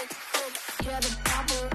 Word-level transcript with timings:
dance. 0.00 0.14
The 0.78 1.16
pressure 1.26 1.69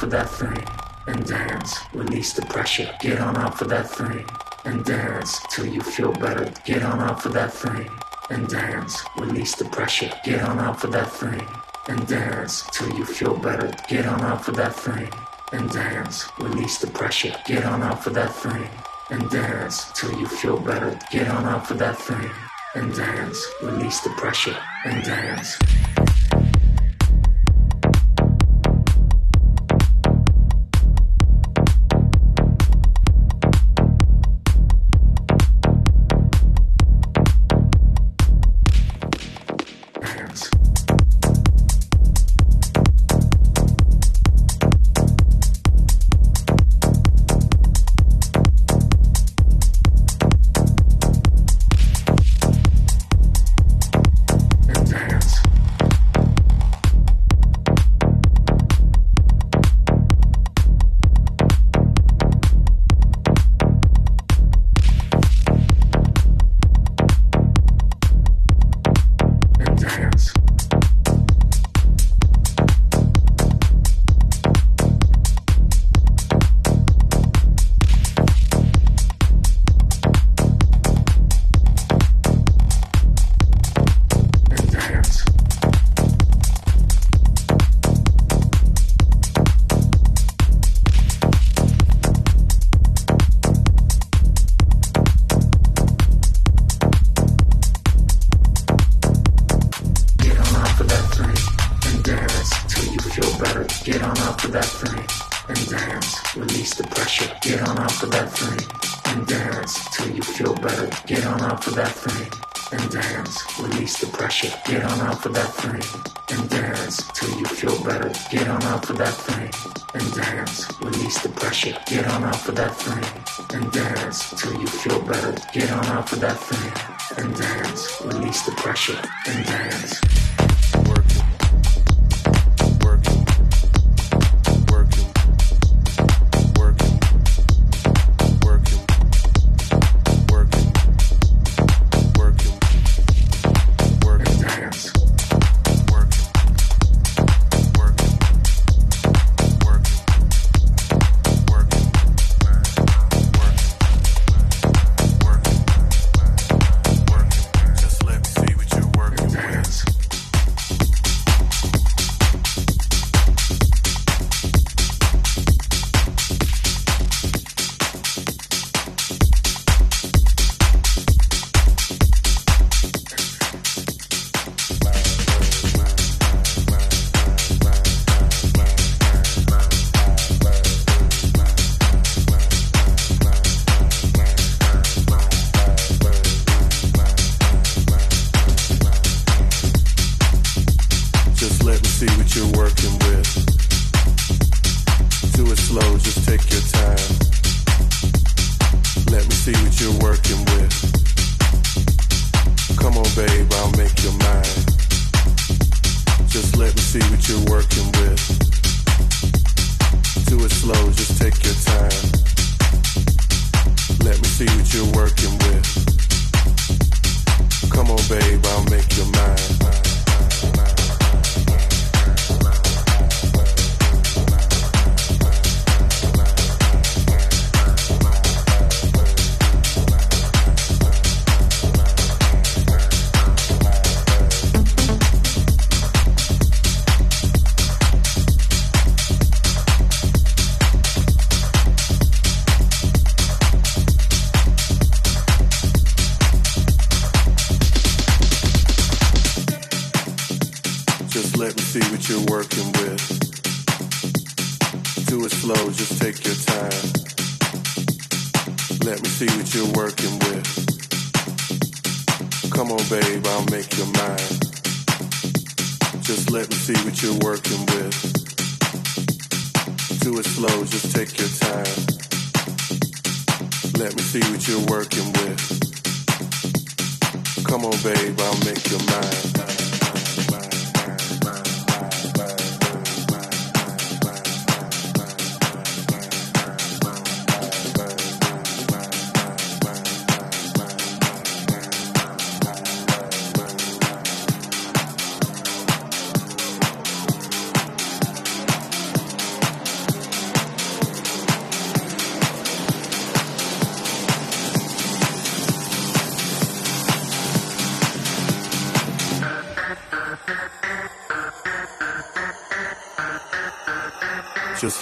for 0.00 0.06
that 0.06 0.30
thing 0.30 0.64
and 1.08 1.26
dance. 1.26 1.78
Release 1.92 2.32
the 2.32 2.40
pressure. 2.46 2.90
Get 3.02 3.20
on 3.20 3.36
up 3.36 3.58
for 3.58 3.66
that 3.66 3.90
thing 3.90 4.24
and 4.64 4.82
dance 4.82 5.38
till 5.50 5.66
you 5.66 5.82
feel 5.82 6.12
better. 6.12 6.50
Get 6.64 6.82
on 6.82 7.00
up 7.00 7.20
for 7.20 7.28
that 7.28 7.52
thing 7.52 7.86
and 8.30 8.48
dance. 8.48 9.04
Release 9.18 9.54
the 9.56 9.66
pressure. 9.66 10.10
Get 10.24 10.42
on 10.42 10.58
up 10.58 10.80
for 10.80 10.86
that 10.86 11.12
thing 11.12 11.46
and 11.88 12.06
dance 12.08 12.62
till 12.72 12.88
you 12.96 13.04
feel 13.04 13.36
better. 13.36 13.70
Get 13.88 14.06
on 14.06 14.22
up 14.22 14.42
for 14.42 14.52
that 14.52 14.74
thing 14.74 15.10
and 15.52 15.70
dance. 15.70 16.26
Release 16.38 16.78
the 16.78 16.86
pressure. 16.86 17.36
Get 17.46 17.66
on 17.66 17.82
up 17.82 18.02
for 18.02 18.10
that 18.10 18.34
thing 18.34 18.68
and 19.10 19.28
dance 19.28 19.92
till 19.92 20.18
you 20.18 20.26
feel 20.26 20.58
better. 20.58 20.98
Get 21.10 21.28
on 21.28 21.44
up 21.44 21.66
for 21.66 21.74
that 21.74 21.98
thing 21.98 22.30
and 22.74 22.94
dance. 22.94 23.46
Release 23.62 24.00
the 24.00 24.10
pressure 24.10 24.56
and 24.86 25.04
dance. 25.04 25.58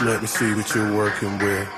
Let 0.00 0.20
me 0.20 0.28
see 0.28 0.54
what 0.54 0.74
you're 0.74 0.94
working 0.94 1.38
with. 1.38 1.77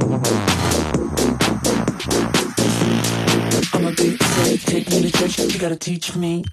I'm 0.00 0.14
a 3.84 3.92
big 3.92 4.16
fan, 4.22 4.58
take 4.58 4.90
me 4.90 5.02
to 5.02 5.10
church, 5.10 5.38
you 5.38 5.58
gotta 5.58 5.76
teach 5.76 6.14
me. 6.14 6.44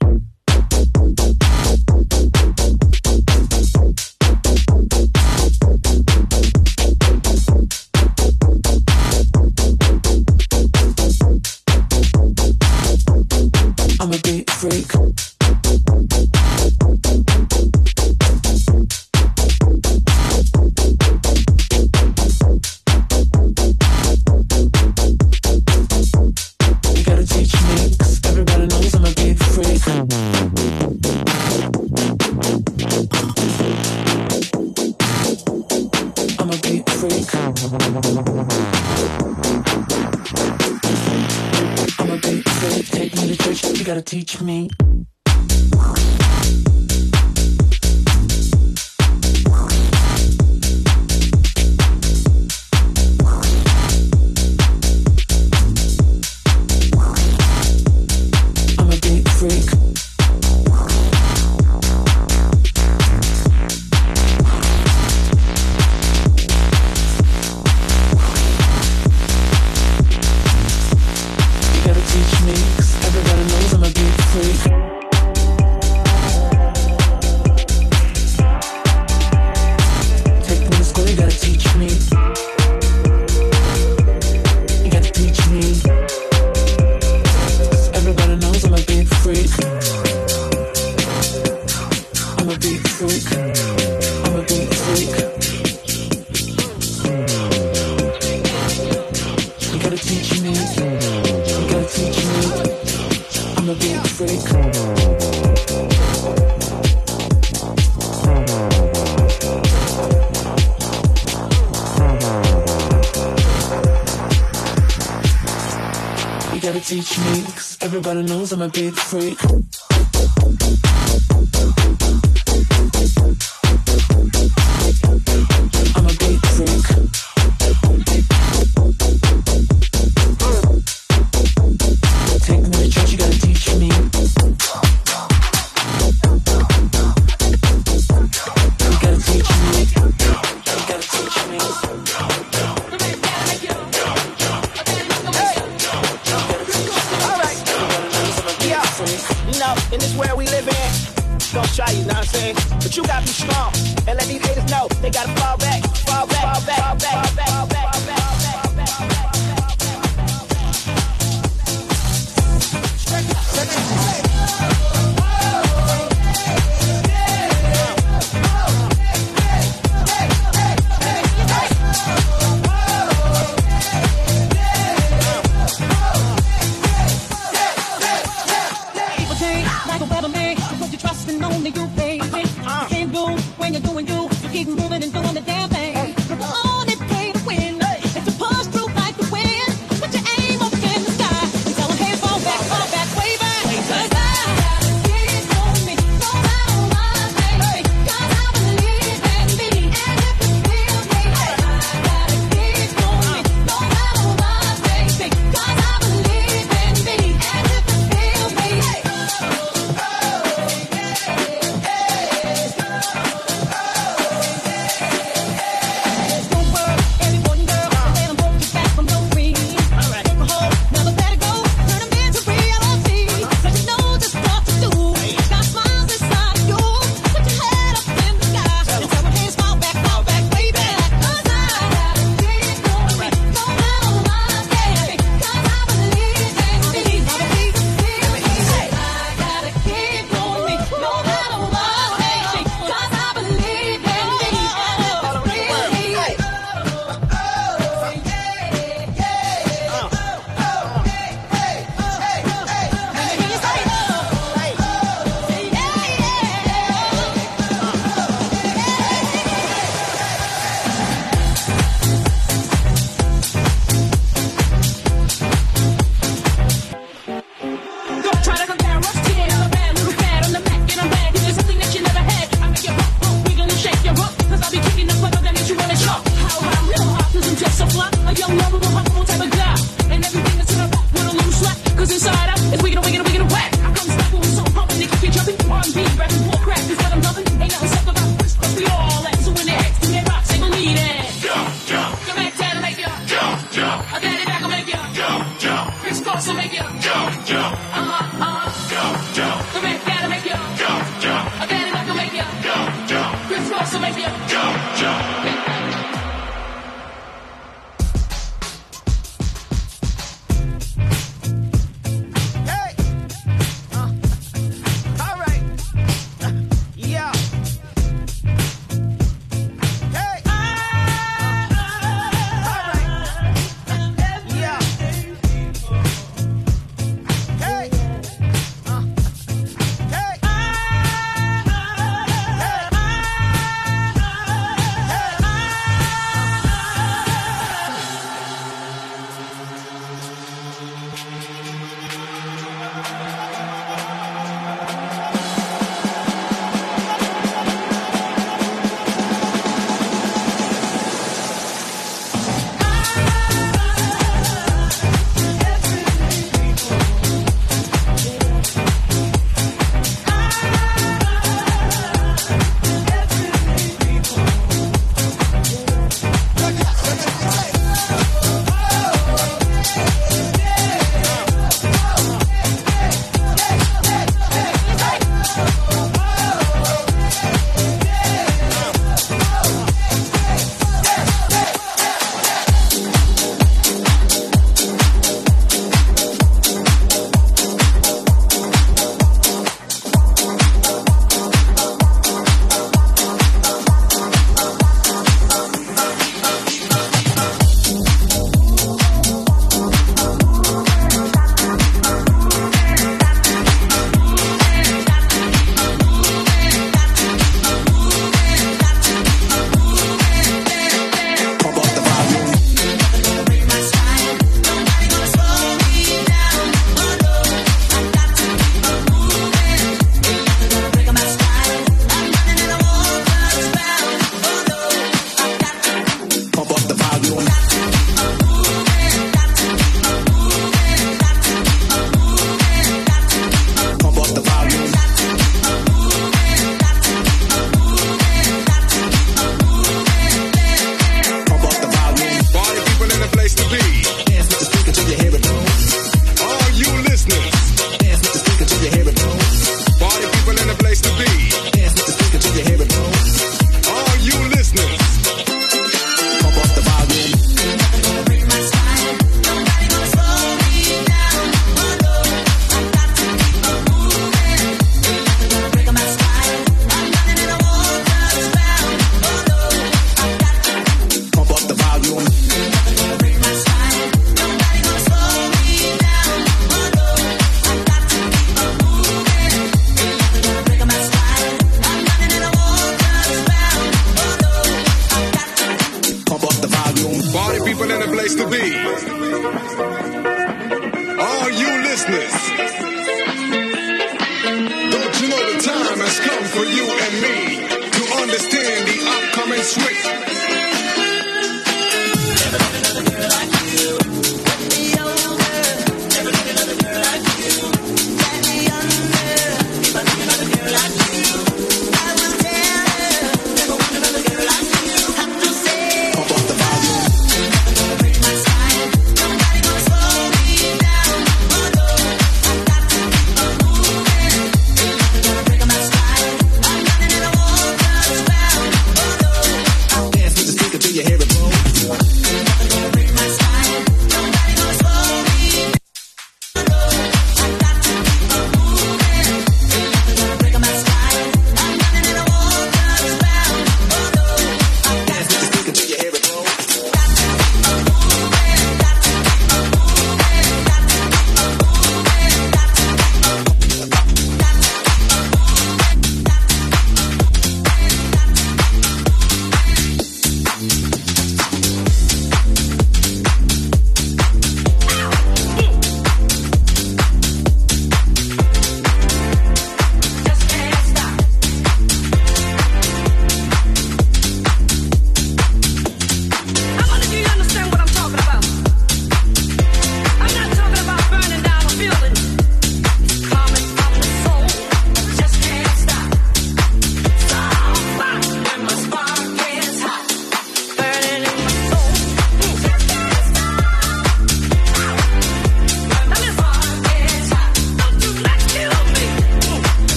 Teach 44.15 44.39
me. 44.39 44.85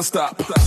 Non-stop. 0.00 0.59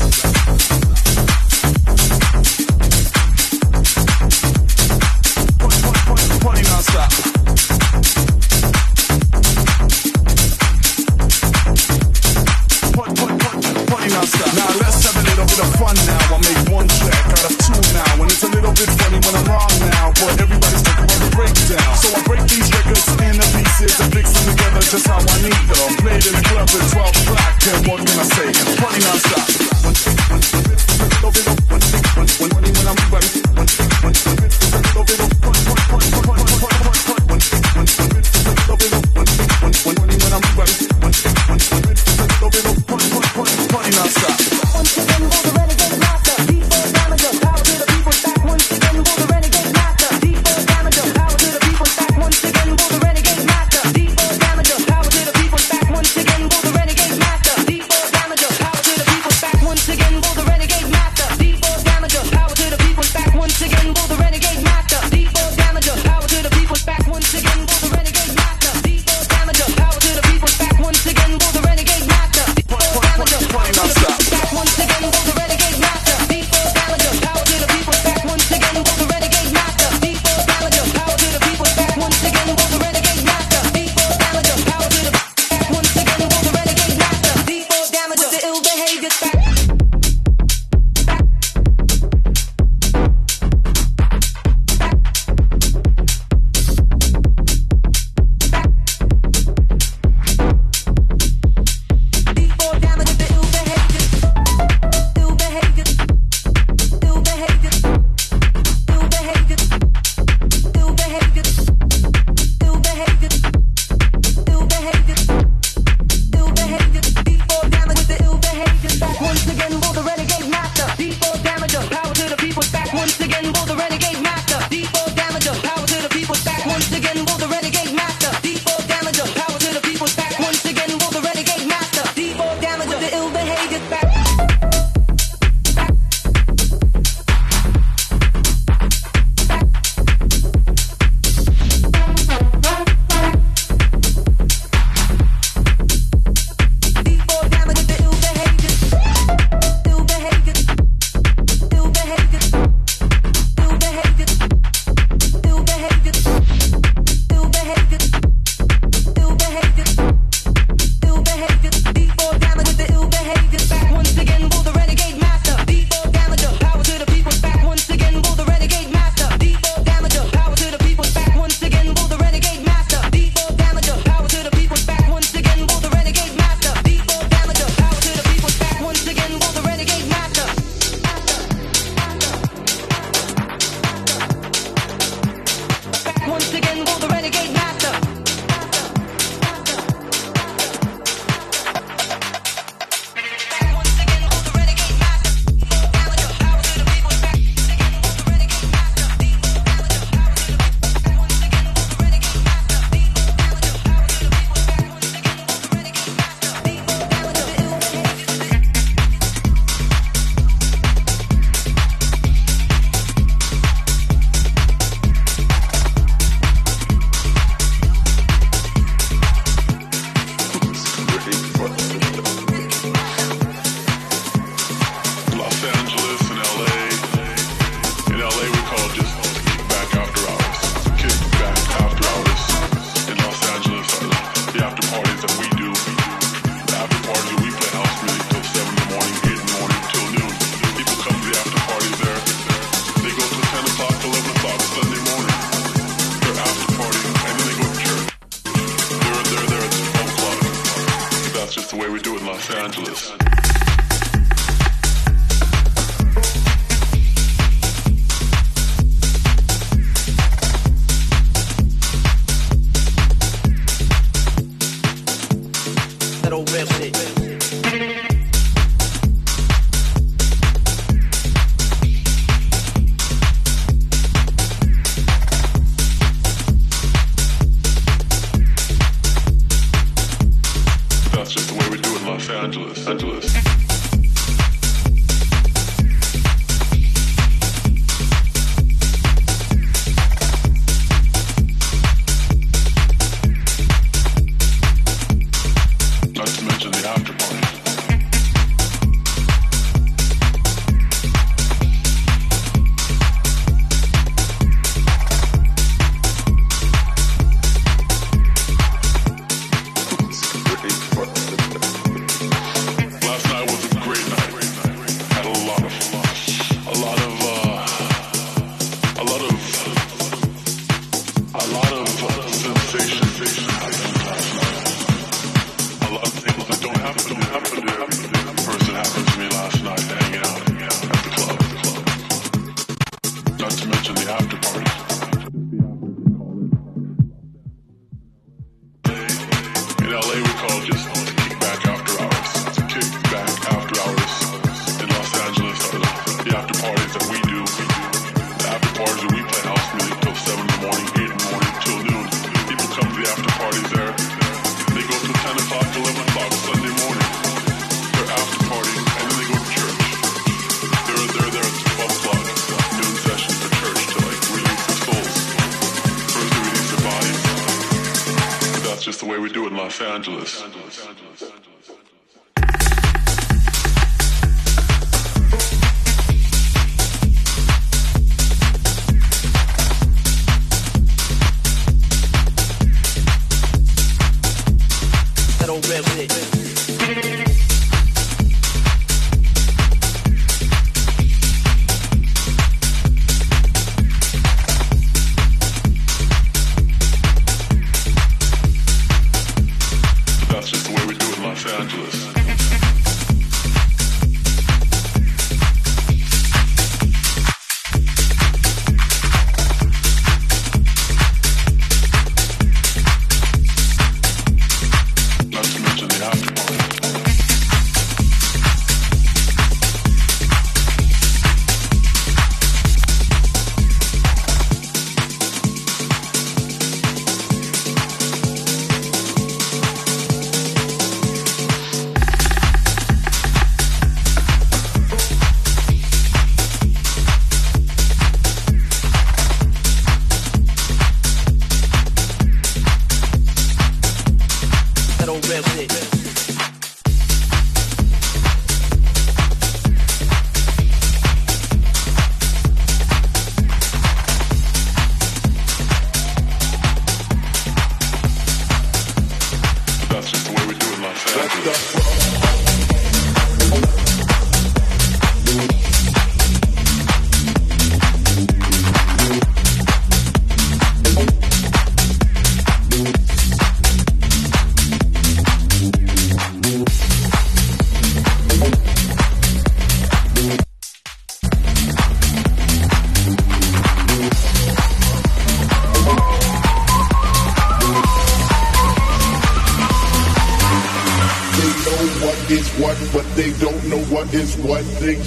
the 461.43 461.82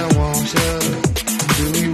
I 0.00 0.06
want 0.16 0.54
you. 0.54 1.72
Do 1.72 1.80
you 1.80 1.89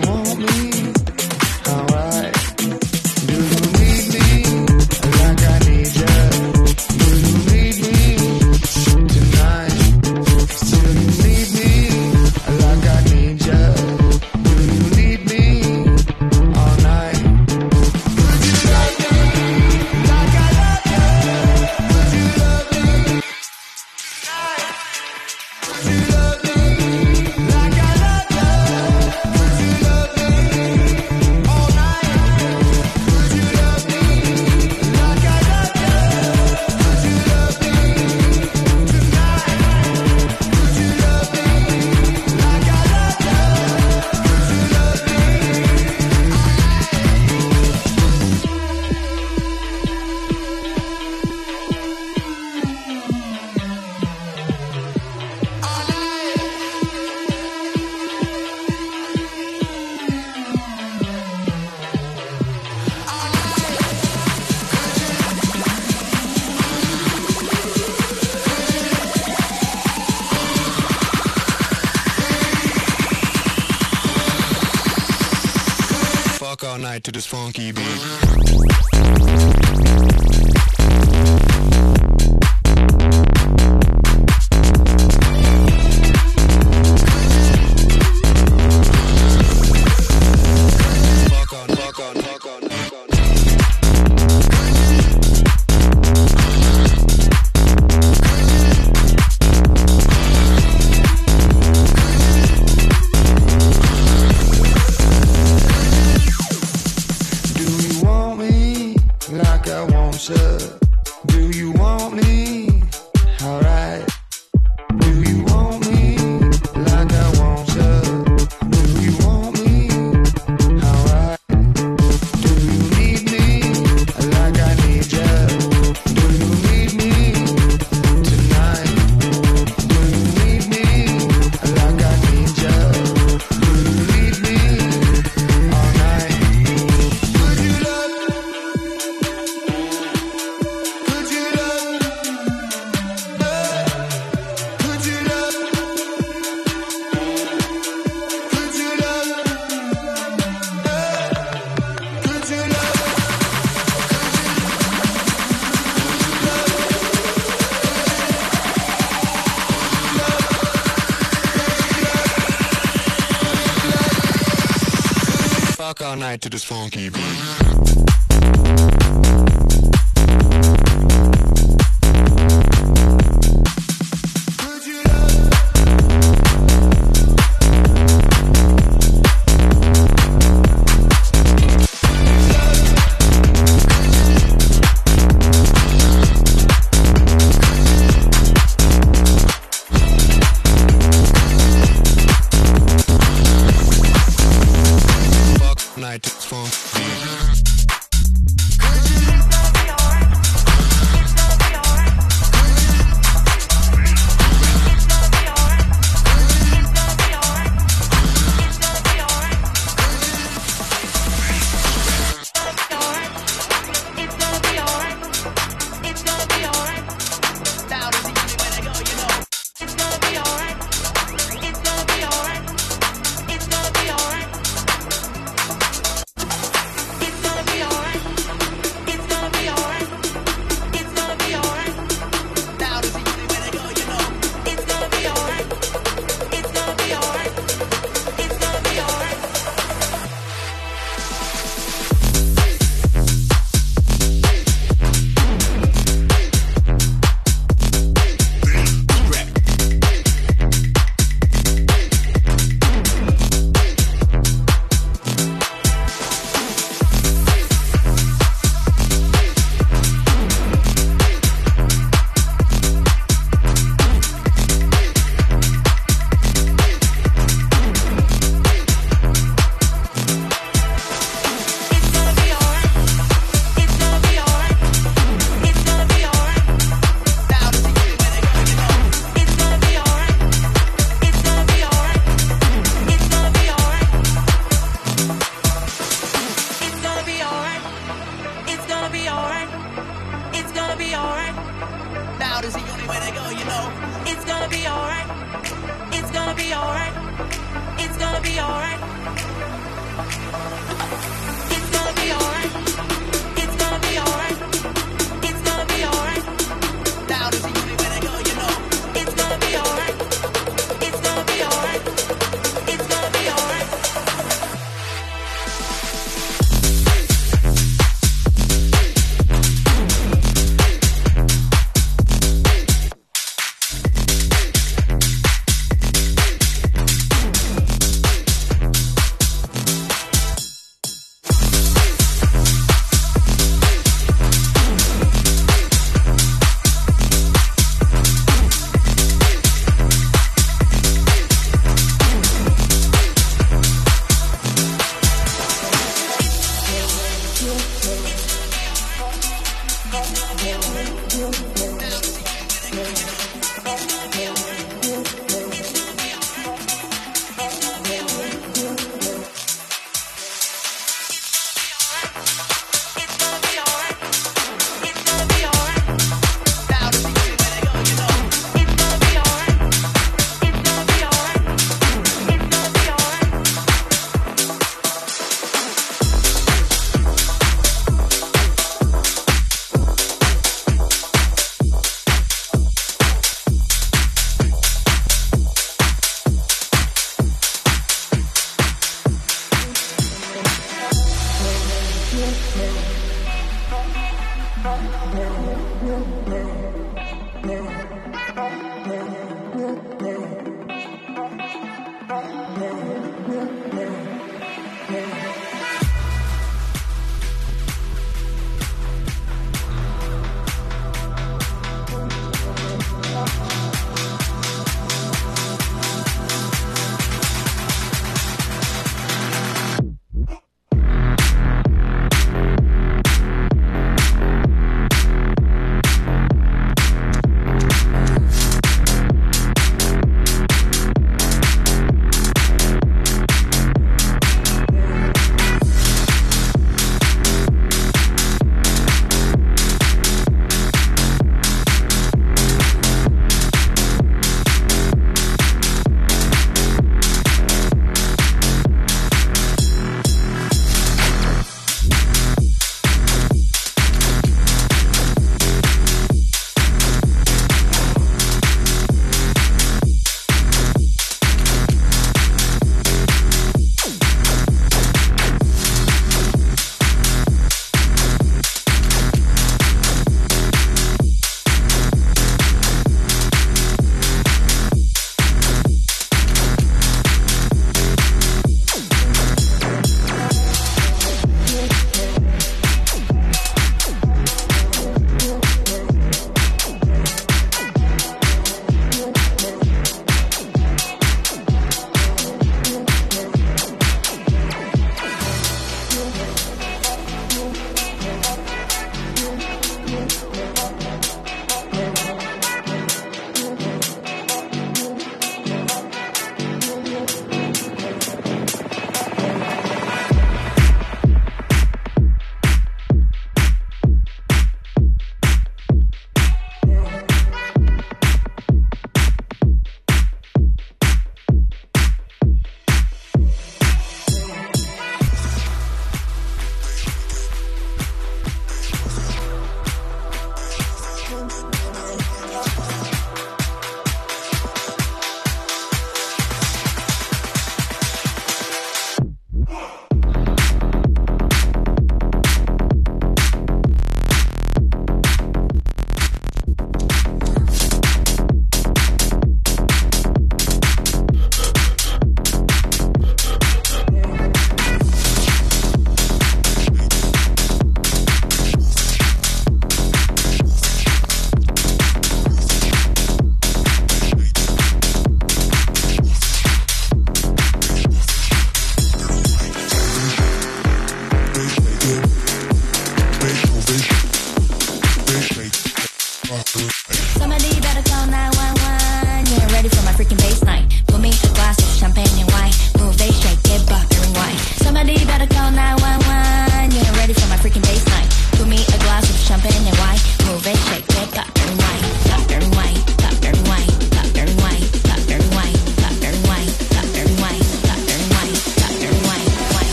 to 77.07 77.13
this 77.13 77.27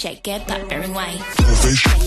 shake 0.00 0.26
it, 0.28 0.46
pop, 0.46 0.72
and 0.72 0.94
white. 0.94 1.99